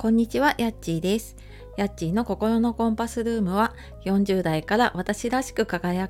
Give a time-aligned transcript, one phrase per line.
[0.00, 1.36] こんにちは、やっちーです。
[1.76, 3.74] やっちーの心のコンパスルームは
[4.06, 6.08] 40代から私らしく輝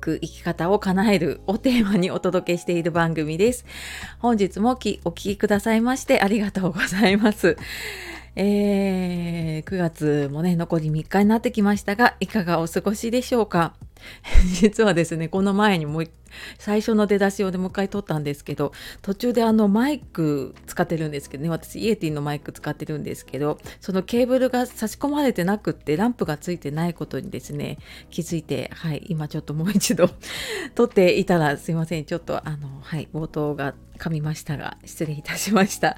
[0.00, 3.66] く生き方を叶えるをテーマにお届けしている番組です。
[4.20, 7.58] 本日もお聴きくださいましてありがとうございます。
[8.36, 9.27] えー、
[9.62, 13.74] 9月もね、残り3日になってきましたが、いかがお過ごしでしょうか？
[14.60, 16.04] 実はですね、この前にもう
[16.58, 27.78] 最初の出だしをでもう一回撮ったんですけど、途中であのマイク使ってるんですけどね、私イエティのマイク使ってるんですけど、そのケーブルが差し込まれてなくってランプがついてないことにですね、
[28.10, 30.10] 気づいて、はい、今ちょっともう一度
[30.74, 35.96] 撮っていたらすいません、ちょっとあの、はい、冒頭が噛みましたが、失礼いたしました。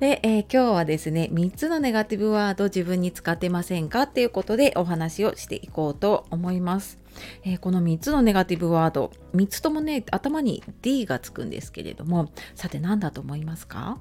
[0.00, 6.98] で、えー今日はですね、3つのネガティブワード自分に使ってませんかっていうことでお話をしていこうと思います。
[7.44, 13.98] えーこの3つのネガティブワード、3つともね、頭に D がつくんですけれども、さて何だと思いますか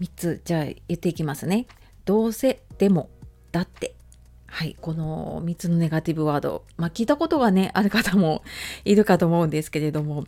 [0.00, 1.66] ?3 つ、じゃあ言っていきますね。
[2.04, 3.08] どうせ、でも、
[3.52, 3.94] だって。
[4.54, 8.44] はい、この3つのネガティブワード、まあ、聞いたことがねある方も
[8.84, 10.26] いるかと思うんですけれども。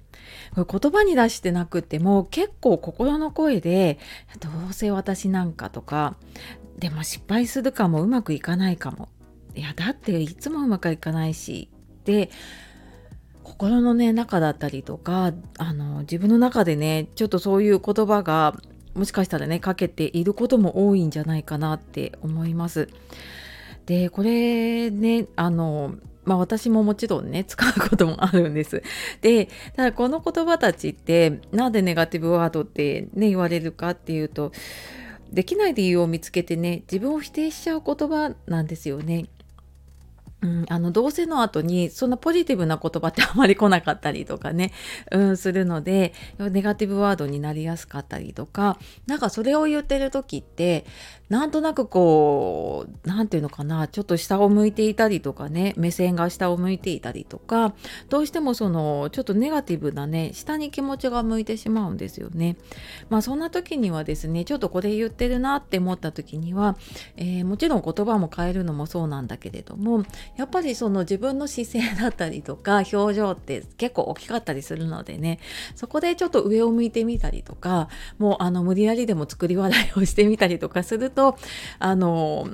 [0.53, 4.01] これ言葉に出してなくても結構心の声で
[4.41, 6.17] 「どうせ私なんか」とか
[6.77, 9.09] 「でも失敗するかもうまくいかないかも」
[9.55, 11.69] いやだっていつもうまくいかないし
[12.05, 12.31] で
[13.45, 18.57] 心のね中だったりとかあの自分の中でねちょっとそういう言葉が
[18.95, 22.89] もしかしたらねかけていることも多いんじゃないかなって思います。
[23.87, 28.83] でこれねあのまあ私ももちろんね 使うこともあるんです。
[29.23, 34.53] でただこの言葉たちってなんでネガティブワードってね言われるかっていうと
[35.33, 39.27] できない理由を見つけてね自分を否定しちゃう言葉なんですよね。
[40.43, 44.73] うん、あのどうせの後にそんなポジティブな言葉ってあまり来なかったりとかね、
[45.11, 50.85] うん、するのでネガティブワードになりやすかったりとかなんかそれを言ってる時って
[51.31, 57.75] なんとなくこう何て言うのかなちょっと下を向いていたりとかね目線が下を向いていたりとか
[58.11, 62.57] どうしてもそのちょっとネガティブなね下に気持ちが向いてしまうんですよね。
[63.09, 66.77] まあそんな時にはですねちょっとこれ言ってるなって思った時には、
[67.17, 70.05] えーもちろん言葉も変えるのもそうなんだけれども
[70.37, 75.39] やっぱりその自分の姿勢だったりとか 表情って結構大きかったりするのでね
[75.75, 77.89] そこでちょっと上を向いてみたりとか
[78.19, 81.37] もうあの無理やりでも作り笑いをしてみたりとかすると
[81.79, 82.49] あの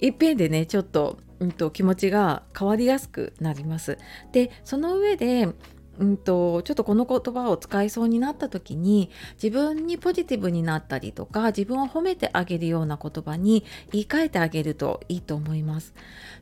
[0.00, 3.98] いっぺんでねちょっと,、うん、と気持ちが変わりやすくなります。
[4.32, 5.48] でその上で
[5.98, 9.10] うんとちょっとこの言葉を使いそうになった時に
[9.42, 15.94] 自分にポジティブになったりとか自分を褒めてあげるような言葉に言い換えてあげるといいと思います。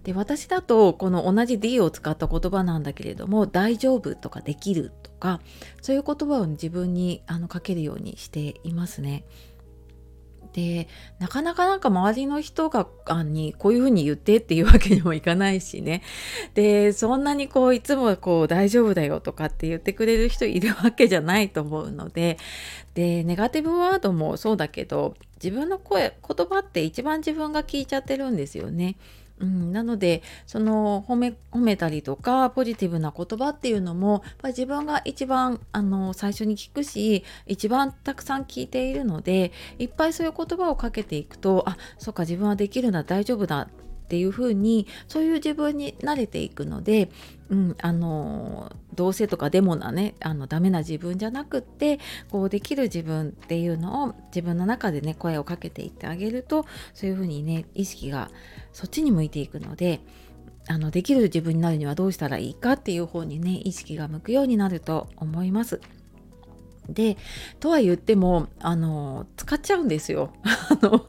[0.05, 5.41] で私だとこの同じ D を使った言葉なんだけれども「大丈夫」とか「できる」とか
[5.81, 9.25] そういう言葉を自分にあのかけるようにしていますね。
[10.53, 10.87] で
[11.19, 16.03] なかなかなんか周りの人があにこういうふうに言ってっていうわけにもいかないしね
[16.55, 22.39] でそんなにこういつもこう大丈夫だよとかって言ってくれる人いるわけじゃないと思うので
[22.95, 28.97] でネガティブワードもそうだけど自分の声言葉って一番自分が聞いちゃってるんですよね。
[29.43, 43.69] うん、なのでその褒め褒めたりとかポジティブな言葉っていうのもやっぱり自分が一番あの最初に聞くし一番たくさん聞いているのでいっぱいそういう言葉をかけていくとあそっか自分はできるな大丈夫だ
[44.13, 47.09] っていう風にそういう自分に慣れていくので、
[47.49, 51.99] うん、あのどうせとかでもなねあのダメな自分じゃなくって
[52.31, 58.31] こうできる自分っていうのを自分の中でね声をかけていってあげるとそういう風にね意識が
[58.75, 60.01] そっちに向いていくので
[60.69, 65.81] あのできる自分になるにはどうしたらいいかっていう方にね意識が向くようになると思います。
[66.87, 67.17] で
[67.61, 70.35] とは言ってもあの使っちゃうんですよ。
[70.45, 71.07] あの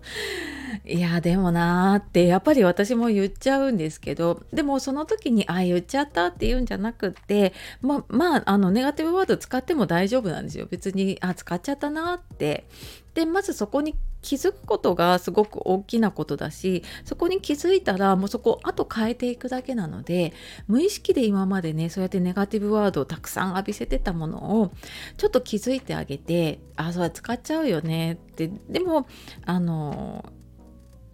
[0.86, 10.68] いやでもなーってやっぱり私も言っちゃうんですけどでもその時にああ言っちゃったって言うんじゃなくてままああのネガティブワード使っても大丈夫なんですよ。
[10.70, 12.66] 別にあ使っちゃったなって。
[13.14, 20.34] でまずそこに気づくことがすごく大きなことだしそこに気づいたらもうそこあと変えていくだけなので
[20.68, 24.72] 無意識で今までねそうやってネガティブワードをたくさん浴びせてたものを
[25.18, 28.50] ちょっと気づいてあげてあそれ使っちゃうよねって。
[28.70, 29.06] でも
[29.46, 30.26] あの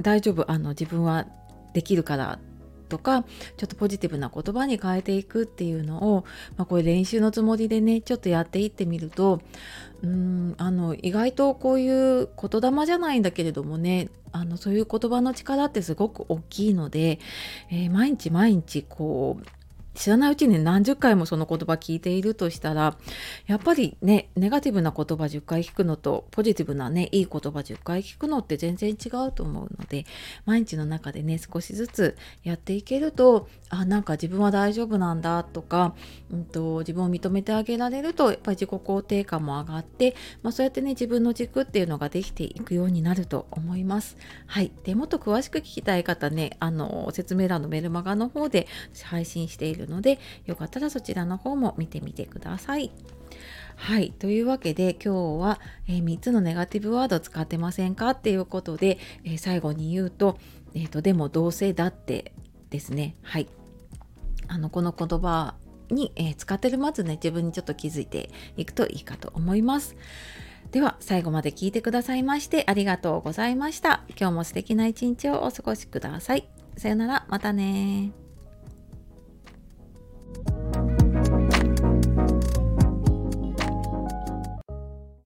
[0.02, 1.26] 大丈夫あの自分は
[1.74, 2.40] できるから
[2.90, 3.24] とか
[3.56, 6.26] ちょっとポジティブな言葉に変えていくっていうのを、
[6.58, 9.42] まあ、これ練習のつもりでねちょっとやっていってみると
[10.02, 17.20] うんあの意外とこういう言霊じゃないんだけれどもねあのそういう言葉の力ってすごく大きいので、
[17.72, 19.59] えー毎日毎日こう
[20.00, 22.98] 知らないうちに何十回もその言葉聞いているとしたら
[23.48, 30.06] やっぱりねネガティブな言葉10回聞くのとポジティブなねいい言葉10回聞くのって全然違うと思うので
[30.46, 35.94] 毎日の中でね少しずつやっていけるとあなんか自分は大丈夫なんだとか、
[36.32, 44.16] うんと、自分を認めてあげられるとやっぱり自己肯定感も上がって、まあ、そうやってね自分の軸っていうのができていくようになると思います。
[44.48, 48.68] はい、でもっと詳しく聞きたい方ねあの説明欄のメルマガの方で
[49.04, 52.92] 配信しているのでよかったらそちらの方も見てみてください。
[53.76, 54.12] はい。
[54.12, 60.38] というわけで今日は、えー、3つのネガティブワード使ってませんかっていうことで、えー、最後に言うと、
[60.74, 62.34] えーと、でもどうせだって
[62.70, 63.16] ですね。
[63.22, 63.48] はい。
[64.48, 65.56] あのこの言葉
[65.90, 69.96] に、えー、使ってるまずね自分にちょっと気づいていくといいかと思います。
[70.72, 74.04] では最後まで聞いてくださいましてありがとうございました。
[74.10, 76.48] 今日も素敵な一日をお過ごしください。
[76.78, 78.29] さよなら、またね